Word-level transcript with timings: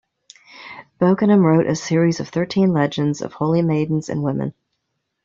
Bokenam 0.99 1.43
wrote 1.45 1.67
a 1.67 1.75
series 1.75 2.19
of 2.19 2.27
thirteen 2.27 2.73
legends 2.73 3.21
of 3.21 3.33
holy 3.33 3.61
maidens 3.61 4.09
and 4.09 4.23
women. 4.23 4.55